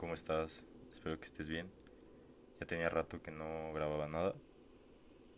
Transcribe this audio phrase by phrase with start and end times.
[0.00, 0.64] ¿cómo estás?
[0.90, 1.70] Espero que estés bien.
[2.58, 4.34] Ya tenía rato que no grababa nada.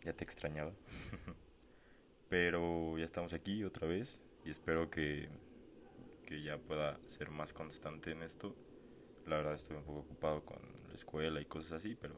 [0.05, 0.71] Ya te extrañaba.
[2.29, 5.27] Pero ya estamos aquí otra vez y espero que,
[6.25, 8.55] que ya pueda ser más constante en esto.
[9.25, 12.15] La verdad estoy un poco ocupado con la escuela y cosas así, pero,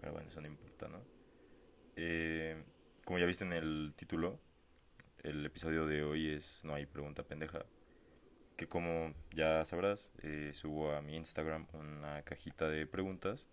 [0.00, 1.02] pero bueno, eso no importa, ¿no?
[1.96, 2.64] Eh,
[3.04, 4.40] como ya viste en el título,
[5.22, 7.66] el episodio de hoy es No hay pregunta pendeja
[8.62, 13.48] que como ya sabrás, eh, subo a mi Instagram una cajita de preguntas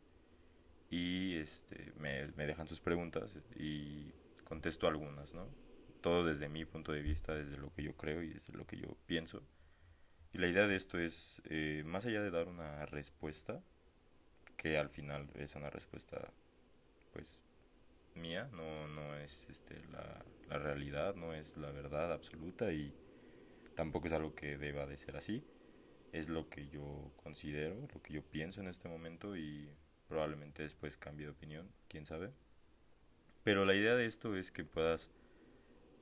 [0.92, 4.12] y este, me, me, dejan sus preguntas y
[4.44, 5.48] contesto algunas, ¿no?
[6.02, 8.78] Todo desde mi punto de vista, desde lo que yo creo y desde lo que
[8.78, 9.42] yo pienso.
[10.32, 13.64] Y la idea de esto es, eh, más allá de dar una respuesta,
[14.58, 16.32] que al final es una respuesta,
[17.14, 17.40] pues,
[18.14, 22.94] mía, no, no es este, la, la realidad, no es la verdad absoluta y
[23.80, 25.42] tampoco es algo que deba de ser así.
[26.12, 29.70] Es lo que yo considero, lo que yo pienso en este momento y
[30.10, 32.34] probablemente después cambie de opinión, quién sabe.
[33.46, 35.10] Pero la idea de esto es que puedas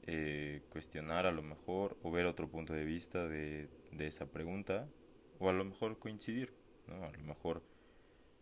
[0.08, 4.90] eh, cuestionar a lo mejor o ver otro punto de vista de, de esa pregunta
[5.38, 6.56] o a lo mejor coincidir,
[6.88, 7.04] ¿no?
[7.04, 7.62] A lo mejor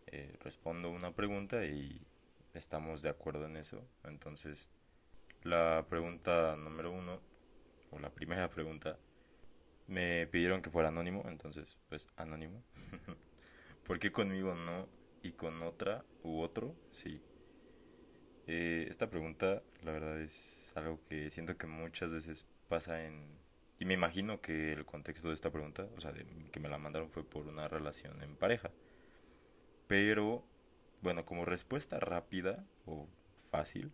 [0.07, 2.07] eh, respondo una pregunta y
[2.53, 3.85] estamos de acuerdo en eso.
[4.05, 4.69] Entonces,
[5.43, 7.19] la pregunta número uno,
[7.91, 8.97] o la primera pregunta,
[9.87, 12.63] me pidieron que fuera anónimo, entonces, pues anónimo.
[13.85, 14.87] ¿Por qué conmigo no
[15.21, 17.21] y con otra u otro sí?
[18.47, 23.25] Eh, esta pregunta, la verdad, es algo que siento que muchas veces pasa en...
[23.79, 26.77] Y me imagino que el contexto de esta pregunta, o sea, de, que me la
[26.77, 28.71] mandaron fue por una relación en pareja.
[29.87, 30.45] Pero,
[31.01, 33.07] bueno, como respuesta rápida o
[33.51, 33.91] fácil,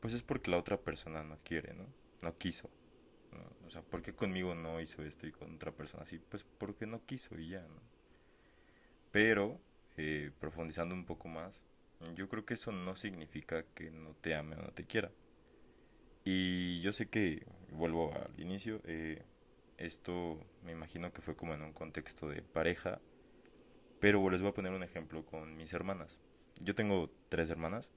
[0.00, 1.86] pues es porque la otra persona no quiere, ¿no?
[2.22, 2.70] No quiso.
[3.66, 6.18] O sea, ¿por qué conmigo no hizo esto y con otra persona así?
[6.18, 7.80] Pues porque no quiso y ya, ¿no?
[9.12, 9.60] Pero,
[9.96, 11.64] eh, profundizando un poco más,
[12.14, 15.10] yo creo que eso no significa que no te ame o no te quiera.
[16.24, 19.22] Y yo sé que, vuelvo al inicio, eh,
[19.76, 23.00] esto me imagino que fue como en un contexto de pareja,
[24.00, 26.18] pero les voy a poner un ejemplo con mis hermanas.
[26.60, 27.92] Yo tengo tres hermanas,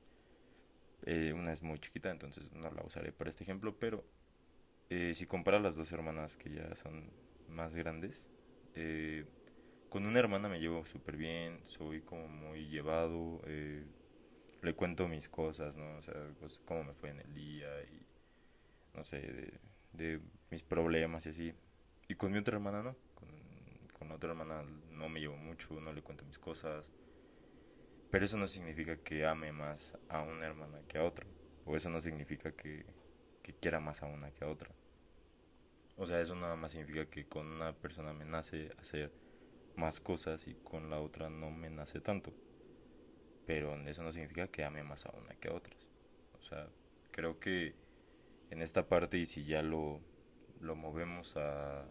[1.06, 4.04] eh, una es muy chiquita, entonces no la usaré para este ejemplo, pero
[4.90, 7.12] eh, si compara las dos hermanas que ya son
[7.50, 8.30] más grandes,
[8.76, 9.26] eh,
[9.90, 13.86] con una hermana me llevo súper bien, soy como muy llevado, eh,
[14.62, 15.98] le cuento mis cosas, ¿no?
[15.98, 18.06] O sea, pues, cómo me fue en el día y,
[18.96, 19.60] no sé, de,
[19.94, 20.22] de,
[20.52, 21.54] mis problemas y así.
[22.08, 23.30] Y con mi otra hermana no, con,
[23.98, 26.92] con otra hermana no me llevo mucho, no le cuento mis cosas.
[28.10, 31.26] Pero eso no significa que ame más a una hermana que a otra.
[31.66, 32.86] O eso no significa que
[33.48, 34.70] que quiera más a una que a otra.
[35.96, 39.10] O sea, eso nada más significa que con una persona me nace hacer
[39.78, 42.34] más cosas y con la otra no me nace tanto.
[43.46, 45.88] Pero eso no significa que ame más a una que a otras.
[46.38, 46.68] O sea,
[47.12, 47.74] creo que
[48.50, 50.02] en esta parte y si ya lo,
[50.60, 51.84] lo movemos a,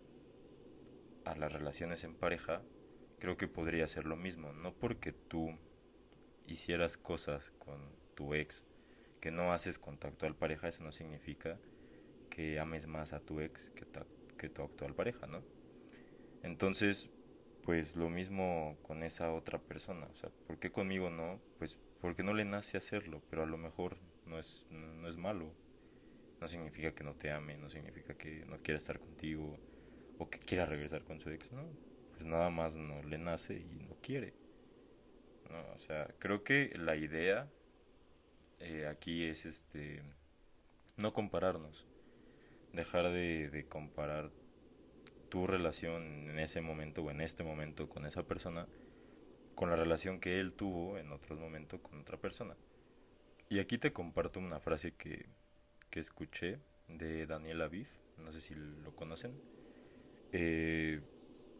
[1.24, 2.60] a las relaciones en pareja,
[3.18, 4.52] creo que podría ser lo mismo.
[4.52, 5.58] No porque tú
[6.46, 7.80] hicieras cosas con
[8.14, 8.62] tu ex
[9.20, 11.58] que no haces con tu actual pareja, eso no significa
[12.30, 13.86] que ames más a tu ex que,
[14.36, 15.42] que tu actual pareja, ¿no?
[16.42, 17.10] Entonces,
[17.62, 21.40] pues lo mismo con esa otra persona, o sea, ¿por qué conmigo no?
[21.58, 23.96] Pues porque no le nace hacerlo, pero a lo mejor
[24.26, 25.52] no es, no, es malo.
[26.40, 29.58] No significa que no te ame, no significa que no quiera estar contigo
[30.18, 31.66] o que quiera regresar con su ex, no.
[32.12, 34.34] Pues nada más no le nace y no quiere.
[35.50, 37.50] No, o sea, creo que la idea
[38.58, 40.02] eh, aquí es este
[40.96, 41.86] no compararnos,
[42.72, 44.30] dejar de, comparar
[45.28, 48.66] tu relación en ese momento o en este momento con esa persona
[49.54, 52.56] con la relación que él tuvo en otro momento con otra persona.
[53.48, 55.26] Y aquí te comparto una frase que,
[55.90, 57.88] que escuché de Daniel Aviv,
[58.18, 59.40] no sé si lo conocen,
[60.32, 61.00] eh,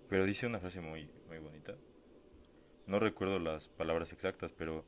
[0.08, 1.76] pero dice una frase muy, muy bonita.
[2.87, 4.84] No recuerdo las palabras exactas, pero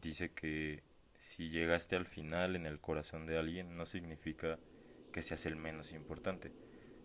[0.00, 0.82] dice que
[1.18, 4.58] si llegaste al final en el corazón de alguien no significa
[5.12, 6.52] que seas el menos importante,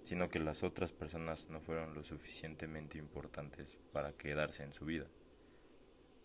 [0.04, 5.08] sino que las otras personas no fueron lo suficientemente importantes para quedarse en su vida.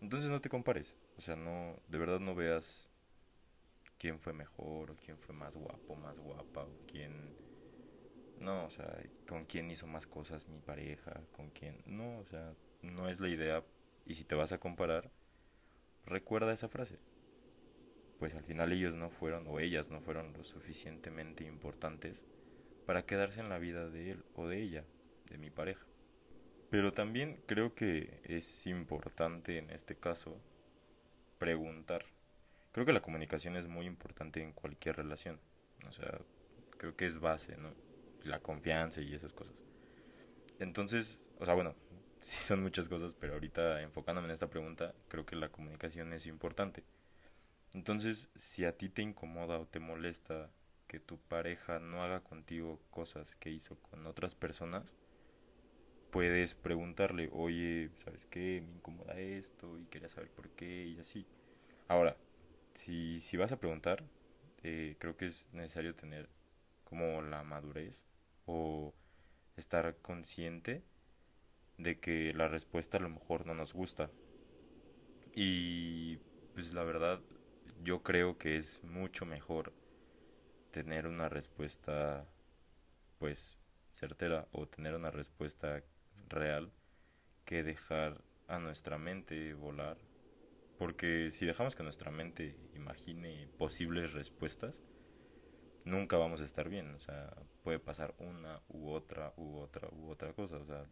[0.01, 2.89] Entonces no te compares, o sea, no de verdad no veas
[3.97, 7.35] quién fue mejor o quién fue más guapo, más guapa o quién
[8.39, 8.97] no, o sea,
[9.27, 13.27] con quién hizo más cosas mi pareja, con quién, no, o sea, no es la
[13.27, 13.65] idea.
[14.05, 15.11] Y si te vas a comparar,
[16.05, 16.99] recuerda esa frase
[18.19, 22.25] pues al final ellos no fueron o ellas no fueron lo suficientemente importantes
[22.85, 24.83] para quedarse en la vida de él o de ella,
[25.29, 25.85] de mi pareja.
[26.69, 30.39] Pero también creo que es importante en este caso
[31.39, 32.05] preguntar.
[32.73, 35.39] Creo que la comunicación es muy importante en cualquier relación.
[35.87, 36.19] O sea,
[36.77, 37.73] creo que es base, ¿no?
[38.23, 39.55] La confianza y esas cosas.
[40.59, 41.73] Entonces, o sea, bueno,
[42.19, 46.27] sí son muchas cosas, pero ahorita enfocándome en esta pregunta, creo que la comunicación es
[46.27, 46.83] importante.
[47.73, 50.51] Entonces, si a ti te incomoda o te molesta
[50.87, 54.95] que tu pareja no haga contigo cosas que hizo con otras personas,
[56.11, 58.63] puedes preguntarle, oye, ¿sabes qué?
[58.65, 61.25] Me incomoda esto y quería saber por qué y así.
[61.87, 62.17] Ahora,
[62.73, 64.03] si, si vas a preguntar,
[64.63, 66.29] eh, creo que es necesario tener
[66.83, 68.05] como la madurez
[68.45, 68.93] o
[69.57, 70.83] estar consciente
[71.77, 74.11] de que la respuesta a lo mejor no nos gusta.
[75.35, 76.17] Y
[76.53, 77.21] pues la verdad,
[77.83, 79.73] yo creo que es mucho mejor
[80.71, 82.27] tener una respuesta
[83.17, 83.57] pues
[83.93, 85.83] certera o tener una respuesta
[86.29, 86.71] real
[87.45, 89.97] que dejar a nuestra mente volar.
[90.77, 94.81] Porque si dejamos que nuestra mente imagine posibles respuestas,
[95.83, 96.93] nunca vamos a estar bien.
[96.95, 100.57] O sea, puede pasar una u otra u otra u otra cosa.
[100.57, 100.85] O sea,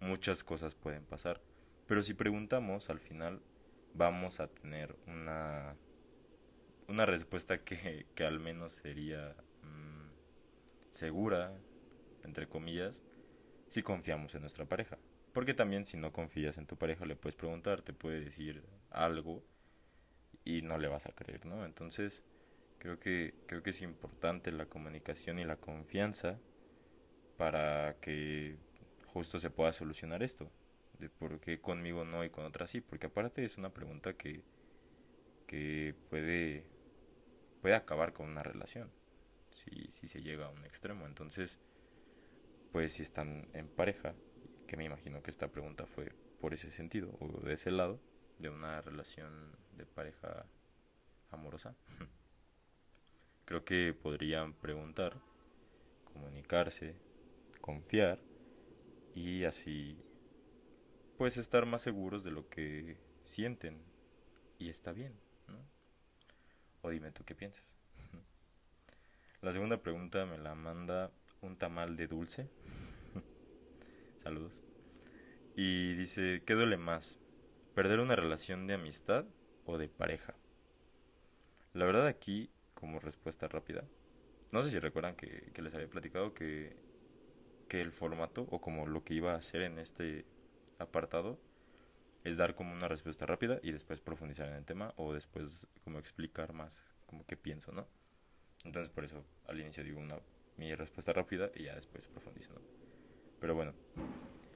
[0.00, 1.40] muchas cosas pueden pasar.
[1.86, 3.40] Pero si preguntamos, al final
[3.94, 5.76] vamos a tener una,
[6.88, 10.10] una respuesta que, que al menos sería mm,
[10.90, 11.52] segura,
[12.24, 13.02] entre comillas,
[13.68, 14.98] si confiamos en nuestra pareja.
[15.32, 19.44] Porque también si no confías en tu pareja le puedes preguntar, te puede decir algo
[20.44, 21.64] y no le vas a creer, ¿no?
[21.66, 22.24] Entonces,
[22.78, 26.38] creo que creo que es importante la comunicación y la confianza
[27.36, 28.56] para que
[29.06, 30.50] justo se pueda solucionar esto.
[30.98, 34.42] De por qué conmigo no y con otras sí, porque aparte es una pregunta que
[35.46, 36.64] que puede
[37.66, 38.92] puede acabar con una relación
[39.50, 41.04] si si se llega a un extremo.
[41.04, 41.58] Entonces,
[42.70, 44.14] pues si están en pareja,
[44.68, 47.98] que me imagino que esta pregunta fue por ese sentido o de ese lado,
[48.38, 50.46] de una relación de pareja
[51.32, 51.74] amorosa,
[53.46, 55.20] creo que podrían preguntar,
[56.04, 56.94] comunicarse,
[57.60, 58.20] confiar
[59.12, 59.98] y así
[61.18, 63.82] pues estar más seguros de lo que sienten
[64.56, 65.25] y está bien.
[66.82, 67.76] O dime tú qué piensas.
[69.42, 72.48] La segunda pregunta me la manda un tamal de dulce.
[74.16, 74.62] Saludos.
[75.54, 77.18] Y dice, ¿qué duele más?
[77.74, 79.24] ¿Perder una relación de amistad
[79.64, 80.34] o de pareja?
[81.72, 83.84] La verdad aquí, como respuesta rápida,
[84.52, 86.76] no sé si recuerdan que, les había platicado que,
[87.68, 90.24] que el formato o como lo que iba a hacer en este
[90.78, 91.38] apartado
[92.26, 96.00] es dar como una respuesta rápida y después profundizar en el tema o después como
[96.00, 97.86] explicar más como que pienso, ¿no?
[98.64, 100.18] Entonces por eso al inicio digo una
[100.56, 102.52] mi respuesta rápida y ya después profundizo.
[103.38, 103.74] Pero bueno,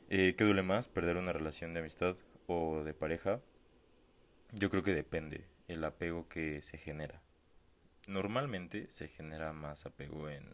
[0.09, 0.89] eh, ¿qué duele más?
[0.89, 2.17] ¿Perder una relación de amistad
[2.49, 3.41] o de pareja?
[4.53, 7.23] Yo creo que depende el apego que se genera.
[8.09, 10.49] Normalmente se genera más apego en,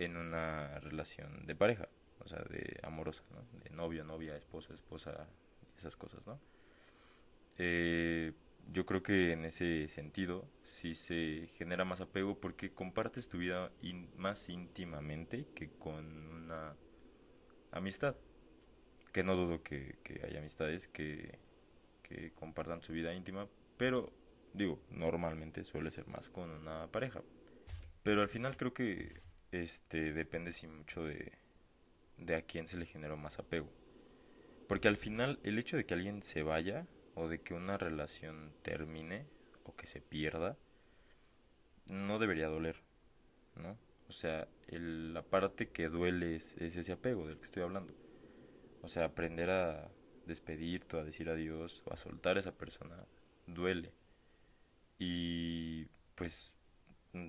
[0.00, 3.44] en una relación de pareja, o sea, de amorosa, ¿no?
[3.62, 5.28] De novio, novia, esposo, esposa,
[5.80, 6.40] esas cosas, ¿no?
[7.58, 8.32] Eh,
[8.72, 13.72] yo creo que en ese sentido sí se genera más apego porque compartes tu vida
[14.16, 16.76] más íntimamente que con una
[17.72, 18.16] amistad.
[19.12, 21.38] Que no dudo que, que haya amistades que,
[22.02, 24.12] que compartan su vida íntima, pero
[24.54, 27.22] digo, normalmente suele ser más con una pareja.
[28.02, 29.20] Pero al final creo que
[29.52, 31.32] este depende sí mucho de,
[32.18, 33.68] de a quién se le generó más apego.
[34.70, 36.86] Porque al final el hecho de que alguien se vaya
[37.16, 39.26] o de que una relación termine
[39.64, 40.56] o que se pierda,
[41.86, 42.76] no debería doler,
[43.56, 43.76] ¿no?
[44.08, 47.92] O sea, el, la parte que duele es, ese apego del que estoy hablando.
[48.82, 49.90] O sea, aprender a
[50.26, 52.94] despedirte, a decir adiós, o a soltar a esa persona,
[53.48, 53.92] duele.
[55.00, 56.54] Y pues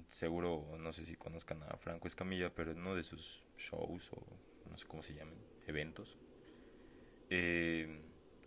[0.09, 4.23] seguro, no sé si conozcan a Franco Escamilla, pero en uno de sus shows o
[4.69, 6.19] no sé cómo se llaman, eventos,
[7.31, 7.87] eh,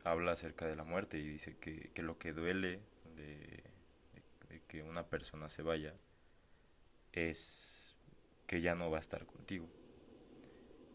[0.05, 2.81] habla acerca de la muerte y dice que, que lo que duele
[3.17, 3.65] de,
[4.69, 5.95] que una persona se vaya
[7.13, 7.97] es
[8.47, 9.67] que ya no va a estar contigo.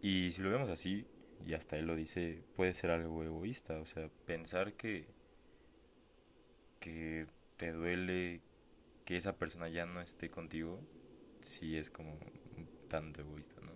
[0.04, 1.08] Y si lo vemos así,
[1.46, 5.08] y hasta él lo dice, puede ser algo egoísta, o sea, pensar que,
[6.80, 7.26] que
[7.58, 8.42] te duele
[9.04, 10.80] que esa persona ya no esté contigo,
[11.42, 12.20] sí es como
[12.88, 13.72] tanto egoísta, ¿no?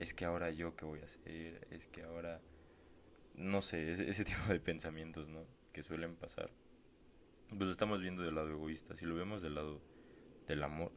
[0.00, 2.40] Es que ahora yo qué voy a hacer, es que ahora
[3.34, 5.44] no sé, ese, tipo de pensamientos, ¿no?
[5.72, 6.50] Que suelen pasar.
[7.48, 8.94] Pues lo estamos viendo del lado egoísta.
[8.94, 9.80] Si lo vemos del lado
[10.46, 10.92] del amor,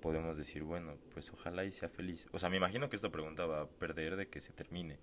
[0.00, 2.28] podemos decir, bueno, pues ojalá y sea feliz.
[2.32, 4.98] O sea, me imagino que esta pregunta va a perder de que se termine.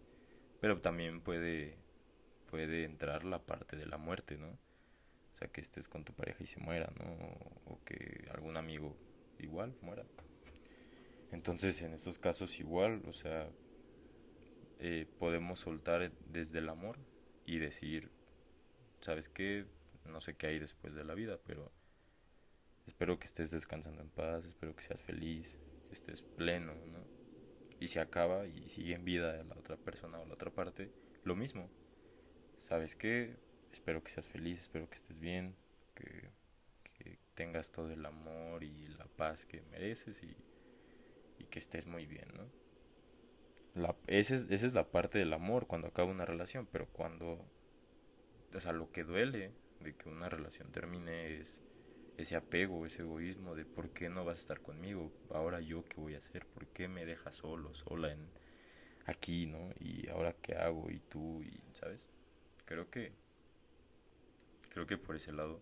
[0.60, 1.78] Pero también puede,
[2.48, 4.50] puede entrar la parte de la muerte, ¿no?
[4.50, 7.06] O sea, que estés con tu pareja y se muera, ¿no?
[7.66, 8.96] O que algún amigo
[9.40, 10.04] igual muera.
[11.32, 13.50] Entonces, en estos casos igual, o sea,
[14.80, 16.98] eh, podemos soltar desde el amor
[17.46, 18.10] y decir,
[19.02, 19.66] ¿sabes qué?
[20.06, 21.72] No sé qué hay después de la vida, pero
[22.88, 25.58] espero que estés descansando en paz, espero que seas feliz,
[25.88, 27.04] que estés pleno, ¿no?
[27.80, 30.92] Y se acaba y sigue en vida la otra persona o la otra parte,
[31.24, 31.70] lo mismo.
[32.58, 33.36] ¿Sabes qué?
[33.74, 35.56] Espero que seas feliz, espero que estés bien,
[35.94, 36.30] que,
[36.94, 40.36] que tengas todo el amor y la paz que mereces y,
[41.38, 42.59] y que estés muy bien, ¿no?
[43.76, 47.46] La, esa, es, esa es la parte del amor cuando acaba una relación, pero cuando,
[48.54, 51.62] o sea, lo que duele de que una relación termine es
[52.18, 56.02] ese apego, ese egoísmo de por qué no vas a estar conmigo, ahora yo qué
[56.02, 58.30] voy a hacer, por qué me dejas solo, sola en
[59.06, 59.72] aquí, ¿no?
[59.80, 62.10] Y ahora qué hago y tú y, ¿sabes?
[62.66, 63.14] Creo que
[64.70, 65.60] creo que por ese lado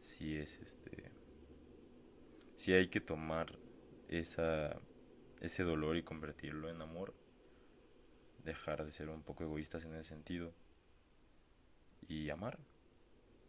[0.00, 1.10] sí es este
[2.56, 3.58] sí hay que tomar
[4.08, 4.80] esa
[5.46, 7.14] ese dolor y convertirlo en amor,
[8.44, 10.52] dejar de ser un poco egoístas en ese sentido
[12.08, 12.58] y amar.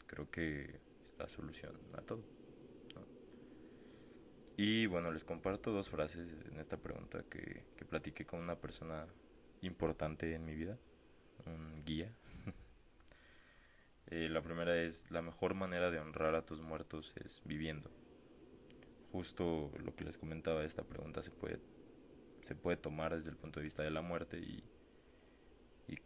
[0.08, 0.80] Creo que
[1.20, 2.24] la solución a todo.
[4.60, 9.06] Y bueno, les comparto dos frases en esta pregunta que, que platiqué con una persona
[9.62, 10.80] importante en mi vida,
[11.46, 12.12] un guía.
[14.08, 17.92] eh, la primera es, la mejor manera de honrar a tus muertos es viviendo.
[19.12, 21.60] Justo lo que les comentaba, esta pregunta se puede,
[22.48, 24.64] se puede tomar desde el punto de vista de la muerte y,
[25.90, 25.98] y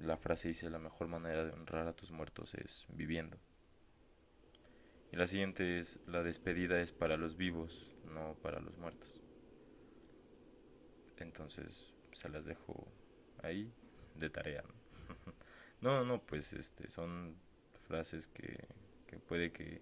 [0.00, 3.38] la frase dice, la mejor manera de honrar a tus muertos es viviendo.
[5.12, 9.22] Y la siguiente es, la despedida es para los vivos, no para los muertos.
[11.18, 12.88] Entonces, se las dejo
[13.44, 13.72] ahí
[14.16, 14.64] de tarea.
[15.80, 17.36] No, no, pues este son
[17.86, 18.66] frases que,
[19.06, 19.80] que puede que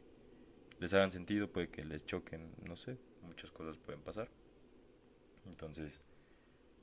[0.80, 4.28] les hagan sentido, puede que les choquen, no sé, muchas cosas pueden pasar.
[5.46, 6.00] Entonces,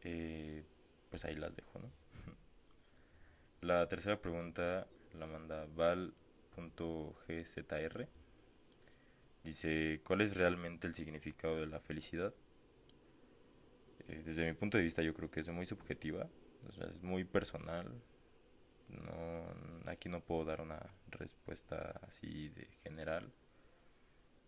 [0.03, 0.63] eh,
[1.09, 1.91] pues ahí las dejo, ¿no?
[3.61, 6.11] La tercera pregunta la manda val.gzr
[9.43, 12.33] Dice, ¿cuál es realmente el significado de la felicidad?
[14.07, 16.27] Eh, desde mi punto de vista yo creo que es muy subjetiva,
[16.79, 17.91] es muy personal.
[18.87, 23.31] No, aquí no puedo dar una respuesta así de general.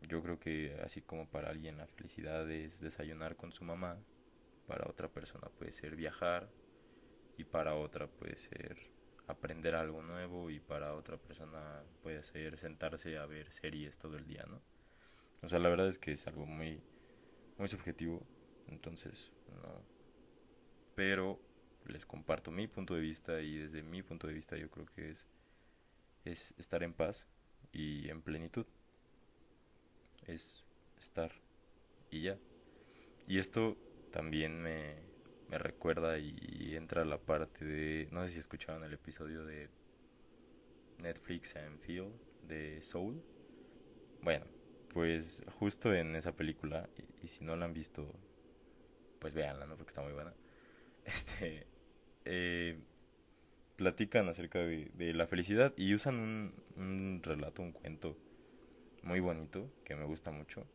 [0.07, 3.97] Yo creo que así como para alguien la felicidad es desayunar con su mamá,
[4.67, 6.49] para otra persona puede ser viajar
[7.37, 8.91] y para otra puede ser
[9.27, 14.25] aprender algo nuevo y para otra persona puede ser sentarse a ver series todo el
[14.25, 14.61] día, ¿no?
[15.41, 16.81] O sea, la verdad es que es algo muy,
[17.57, 18.25] muy subjetivo.
[18.67, 19.81] Entonces, no.
[20.95, 21.39] Pero
[21.85, 25.09] les comparto mi punto de vista y desde mi punto de vista yo creo que
[25.09, 25.27] es,
[26.23, 27.27] es estar en paz
[27.71, 28.65] y en plenitud.
[30.27, 30.65] Es
[30.99, 31.31] estar
[32.11, 32.37] y ya.
[33.27, 33.77] Y esto
[34.11, 34.95] también me,
[35.49, 39.69] me recuerda y entra la parte de, no sé si escucharon el episodio de
[41.03, 42.11] Netflix and Feel
[42.47, 43.21] de Soul.
[44.21, 44.45] Bueno,
[44.89, 46.89] pues justo en esa película,
[47.21, 48.11] y, si no la han visto,
[49.19, 49.75] pues véanla, ¿no?
[49.75, 50.33] Porque está muy buena.
[51.05, 51.67] Este,
[52.23, 52.79] eh,
[53.75, 58.17] platican acerca de, de, la felicidad y usan un, un relato, un cuento
[59.03, 60.65] muy bonito que me gusta mucho,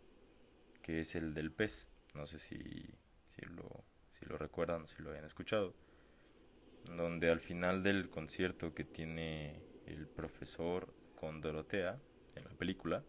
[0.82, 1.88] que es el del pez.
[2.14, 2.58] No sé si,
[3.26, 3.84] si, lo,
[4.18, 5.74] si lo recuerdan, si lo habían escuchado.
[6.84, 12.00] Donde al final del concierto que tiene el profesor con Dorotea
[12.34, 13.04] en la película,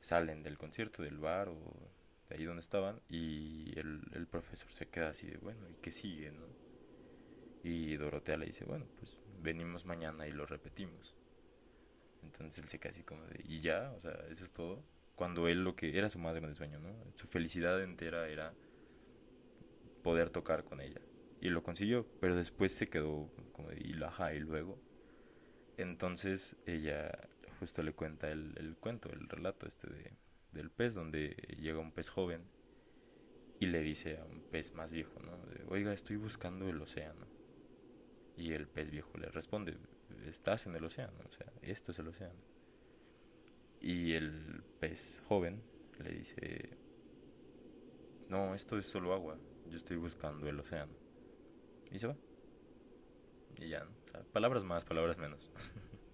[0.00, 1.90] salen del concierto, del bar o
[2.28, 5.92] de ahí donde estaban y el, el profesor se queda así de, bueno, ¿y qué
[5.92, 6.32] sigue?
[7.62, 11.14] Y Dorotea le dice, bueno, pues venimos mañana y lo repetimos.
[12.22, 13.92] Entonces él se queda así como de, ¿y ya?
[13.96, 14.82] O sea, eso es todo.
[15.16, 16.94] Cuando él lo que era su más grande sueño, ¿no?
[17.14, 18.54] Su felicidad entera era
[20.02, 21.00] poder tocar con ella.
[21.40, 24.78] Y lo consiguió, pero después se quedó como de, y la y luego.
[25.76, 30.12] Entonces ella justo le cuenta el, el cuento, el relato este de,
[30.52, 32.42] del pez, donde llega un pez joven
[33.60, 35.38] y le dice a un pez más viejo, ¿no?
[35.68, 37.26] Oiga, estoy buscando el océano.
[38.36, 39.76] Y el pez viejo le responde,
[40.26, 42.40] estás en el océano, o sea, esto es el océano.
[43.80, 45.62] Y el pez joven
[46.02, 46.70] le dice,
[48.28, 49.38] no, esto es solo agua,
[49.68, 50.92] yo estoy buscando el océano.
[51.90, 52.16] Y se va.
[53.58, 53.86] Y ya,
[54.32, 55.50] palabras más, palabras menos.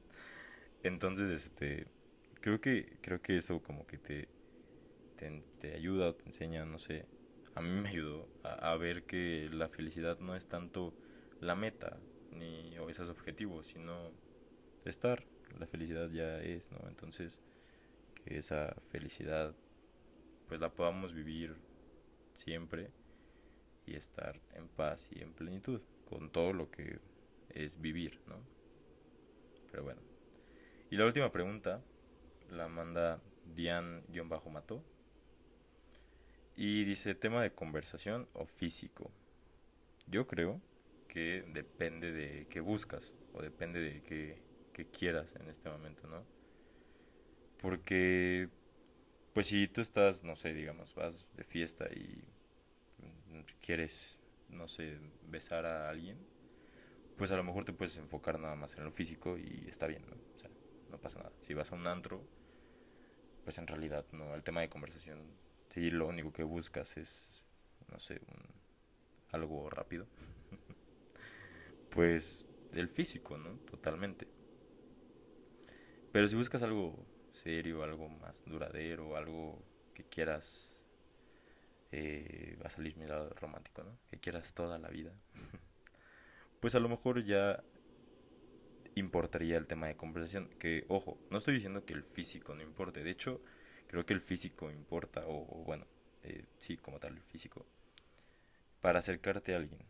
[0.83, 1.87] Entonces, este,
[2.41, 4.29] creo que, creo que eso como que te,
[5.17, 7.07] te, ayuda o te enseña, no sé,
[7.55, 10.95] a mí me ayudó a, ver que la felicidad no es tanto
[11.41, 11.99] la meta
[12.39, 14.11] ni o esos objetivos, sino
[14.85, 15.25] estar.
[15.59, 16.89] La felicidad ya es, ¿no?
[16.89, 17.43] Entonces,
[18.15, 19.55] que esa felicidad
[20.49, 21.57] pues la podamos vivir
[22.35, 22.91] siempre
[23.87, 27.01] y estar en paz y en plenitud con todo lo que
[27.51, 28.37] es vivir, ¿no?
[29.71, 30.01] Pero bueno.
[30.91, 31.83] Y la última pregunta
[32.51, 33.21] la manda
[33.55, 34.85] Dian-Mató
[36.55, 39.11] y dice tema de conversación o físico.
[40.07, 40.61] Yo creo
[41.17, 44.43] que depende de qué buscas o depende de qué,
[44.75, 46.23] qué quieras en este momento, ¿no?
[47.57, 48.51] Porque,
[49.33, 52.23] pues si tú estás, no sé, digamos, vas de fiesta y
[53.63, 54.19] quieres,
[54.51, 56.19] no sé, besar a alguien,
[57.17, 60.05] pues a lo mejor te puedes enfocar nada más en lo físico y está bien,
[60.11, 60.17] ¿no?
[60.35, 60.51] O sea,
[60.91, 61.33] no pasa nada.
[61.41, 62.23] Si vas a un antro,
[63.43, 64.35] pues en realidad, ¿no?
[64.35, 65.23] El tema de conversación,
[65.71, 67.43] si lo único que buscas es,
[67.91, 68.21] no sé,
[69.31, 70.07] algo rápido,
[71.97, 73.55] pues el físico, ¿no?
[73.71, 74.29] Totalmente.
[76.13, 76.95] Pero si buscas algo
[77.33, 80.77] serio, algo más duradero, algo que quieras,
[81.93, 83.99] eh, va a salir mi lado romántico, ¿no?
[84.11, 85.11] Que quieras toda la vida.
[86.61, 87.65] pues a lo mejor ya
[88.95, 90.51] importaría el tema de conversación.
[90.59, 93.05] Que, ojo, no estoy diciendo que el físico no importe.
[93.05, 93.41] De hecho,
[93.87, 95.87] creo que el físico importa, o, bueno,
[96.25, 97.65] eh, sí, como tal, el físico,
[98.83, 99.81] para acercarte a alguien.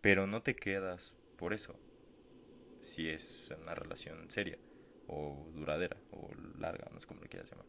[0.00, 1.74] Pero no te quedas por eso,
[2.80, 4.56] si es una relación seria,
[5.08, 6.30] o duradera, o
[6.60, 7.66] larga, no sé cómo lo quieras llamar.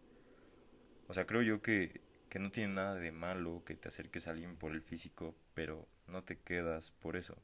[1.07, 4.31] O sea, creo yo que, que no tiene nada de malo que te acerques a
[4.31, 7.35] alguien por el físico, pero no te quedas por eso.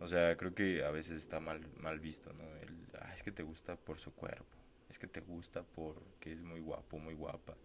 [0.00, 2.56] O sea, creo que a veces está mal, mal visto, ¿no?
[2.56, 4.58] El, ah, es que te gusta por su cuerpo,
[4.88, 7.56] es que te gusta porque es muy guapo, muy guapa,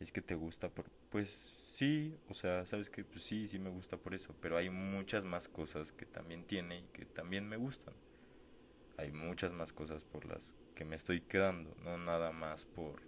[0.00, 0.90] es que te gusta por...
[1.10, 4.70] Pues sí, o sea, sabes que pues sí, sí me gusta por eso, pero hay
[4.70, 7.94] muchas más cosas que también tiene y que también me gustan.
[8.96, 13.02] Hay muchas más cosas por las que me estoy quedando, no nada más por...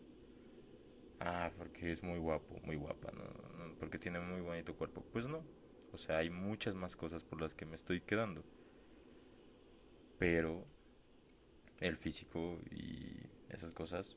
[1.20, 3.24] Ah, porque es muy guapo, muy guapa, no,
[3.58, 5.02] no porque tiene muy bonito cuerpo.
[5.12, 5.42] Pues no,
[5.92, 8.44] o sea, hay muchas más cosas por las que me estoy quedando.
[10.18, 10.66] Pero
[11.80, 13.16] el físico y
[13.48, 14.16] esas cosas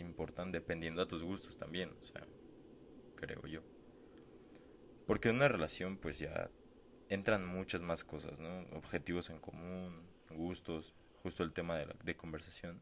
[0.00, 2.22] importan dependiendo a tus gustos también, o sea,
[3.16, 3.60] creo yo.
[5.06, 6.50] Porque en una relación pues ya
[7.08, 8.60] entran muchas más cosas, ¿no?
[8.72, 12.80] Objetivos en común, gustos, justo el tema de, conversación.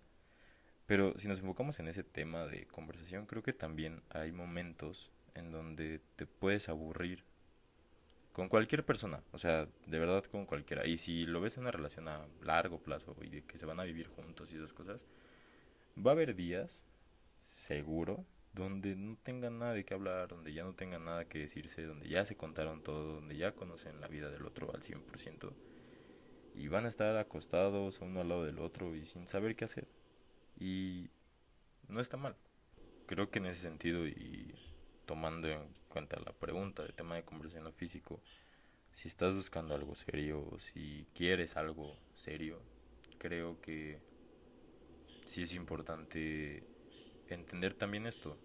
[0.87, 5.51] Pero si nos enfocamos en ese tema de conversación, creo que también hay momentos en
[5.51, 7.25] donde te puedes aburrir
[8.33, 10.87] con cualquier persona, o sea, de verdad con cualquiera.
[10.87, 13.81] Y si lo ves en una relación a largo plazo y de que se van
[13.81, 15.07] a vivir juntos y esas cosas,
[15.97, 16.85] va a haber días,
[17.59, 21.83] seguro, donde no tengan nada de qué hablar, donde ya no tengan nada que decirse,
[21.83, 25.53] donde ya se contaron todo, donde ya conocen la vida del otro al 100%.
[26.55, 29.87] Y van a estar acostados uno al lado del otro y sin saber qué hacer.
[30.59, 31.11] Y
[31.88, 32.37] no está mal.
[33.07, 34.55] Creo que en ese sentido y
[35.07, 38.21] tomando en cuenta la pregunta del tema de conversación físico,
[38.92, 42.61] si estás buscando algo serio si quieres algo serio,
[43.18, 44.01] creo que
[45.25, 46.64] sí es importante
[47.35, 48.37] entender también esto,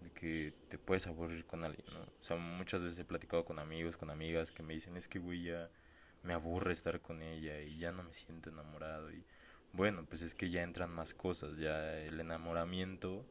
[0.00, 2.00] de que te puedes aburrir con alguien, ¿no?
[2.02, 5.18] O sea, muchas veces he platicado con amigos, con amigas que me dicen, es que
[5.18, 5.70] güey, ya
[6.22, 9.24] me aburre estar con ella y ya no me siento enamorado y
[9.72, 13.24] bueno, pues es que ya entran más cosas, ya el enamoramiento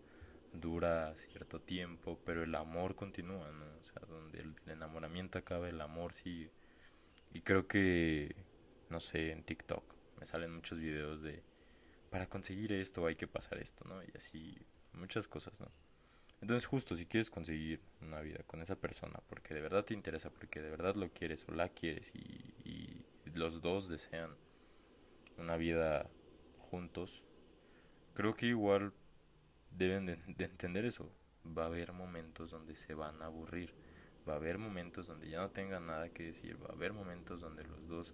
[0.53, 3.65] dura cierto tiempo, pero el amor continúa, ¿no?
[3.79, 6.51] O sea, donde el, enamoramiento acaba, el amor sigue.
[7.33, 8.35] Y creo que,
[8.89, 9.83] no sé, en TikTok
[10.19, 11.43] me salen muchos videos de,
[12.11, 14.03] para conseguir esto hay que pasar esto, ¿no?
[14.03, 14.57] Y así,
[14.91, 15.71] muchas cosas, ¿no?
[16.41, 20.29] Entonces justo si quieres conseguir una vida con esa persona, porque de verdad te interesa,
[20.29, 24.35] porque de verdad lo quieres o la quieres y, los dos desean
[25.37, 26.09] una vida
[26.57, 27.23] juntos,
[28.13, 28.91] creo que igual
[29.71, 31.09] deben de, entender eso.
[31.45, 33.73] Va a haber momentos donde se van a aburrir.
[34.27, 36.61] Va a haber momentos donde ya no tengan nada que decir.
[36.61, 38.13] Va a haber momentos donde los dos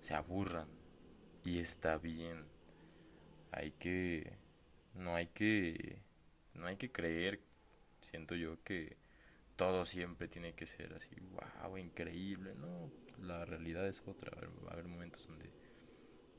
[0.00, 0.68] se aburran.
[1.44, 2.46] Y está bien.
[3.52, 4.32] Hay que...
[4.94, 5.98] No hay que...
[6.54, 7.40] No hay que creer,
[8.00, 8.96] siento yo, que
[9.56, 12.54] todo siempre tiene que ser así, wow, increíble.
[12.56, 14.32] No, la realidad es otra.
[14.66, 15.50] Va a haber momentos donde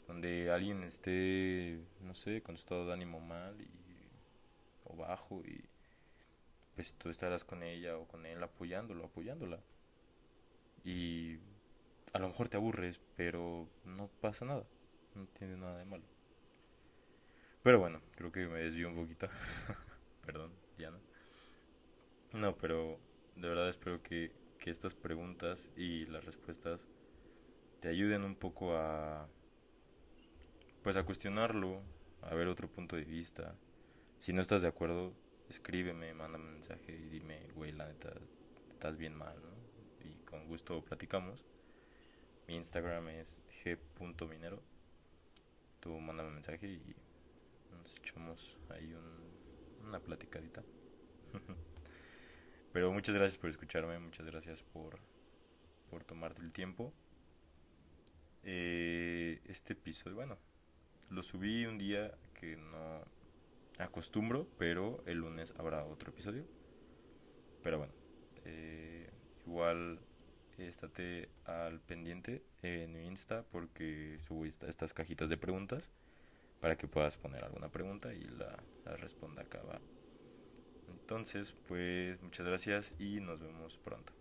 [0.09, 3.69] donde alguien esté, no sé, con estado de ánimo mal y
[4.85, 5.63] o bajo y
[6.73, 9.59] pues tú estarás con ella o con él apoyándolo, apoyándola.
[10.83, 11.37] Y
[12.11, 14.63] a lo mejor te aburres, pero no pasa nada,
[15.13, 16.05] no tiene nada de malo.
[17.63, 19.27] Pero bueno, creo que me desvío un poquito.
[20.25, 20.99] Perdón, Diana.
[22.33, 22.99] No, pero
[23.35, 26.87] de verdad espero que, que estas preguntas y las respuestas
[27.79, 29.27] te ayuden un poco a
[30.83, 31.81] pues a cuestionarlo,
[32.21, 33.55] a ver otro punto de vista.
[34.19, 35.13] Si no estás de acuerdo,
[35.49, 38.13] escríbeme, mándame un mensaje y dime, güey, la neta,
[38.71, 40.07] estás bien mal, ¿no?
[40.07, 41.45] Y con gusto platicamos.
[42.47, 44.61] Mi Instagram es g.minero.
[45.79, 46.95] Tú mándame un mensaje y
[47.71, 50.63] nos echamos ahí un, una platicadita.
[52.73, 54.99] Pero muchas gracias por escucharme, muchas gracias por,
[55.89, 56.93] por tomarte el tiempo.
[58.43, 60.38] Eh, este episodio, bueno,
[61.10, 63.03] lo subí un día que no
[63.79, 66.45] acostumbro, pero el lunes habrá otro episodio.
[67.63, 67.93] Pero bueno,
[68.45, 69.10] eh,
[69.45, 69.99] igual
[70.58, 75.91] estate al pendiente en mi Insta porque subo estas cajitas de preguntas
[76.59, 78.57] para que puedas poner alguna pregunta y la,
[78.97, 79.61] responda acá.
[80.89, 84.18] Entonces, pues muchas gracias y nos vemos pronto.